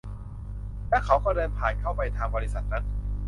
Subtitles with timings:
[0.89, 2.83] แล้วเขาก็เดินผ่านเข้าไปทางบริษัทนั้น